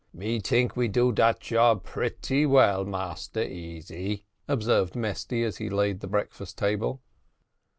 [0.13, 5.99] "Me tink we do dat job pretty well, Massa Easy," observed Mesty, as he laid
[5.99, 7.03] the breakfast table.